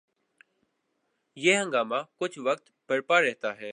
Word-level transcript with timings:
یہ 1.37 1.57
ہنگامہ 1.57 1.95
کچھ 2.17 2.39
وقت 2.39 2.69
برپا 2.89 3.21
رہتا 3.21 3.57
ہے۔ 3.57 3.69